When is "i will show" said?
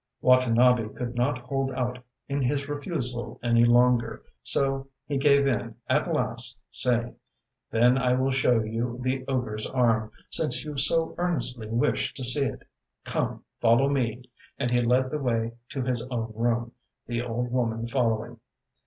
8.01-8.63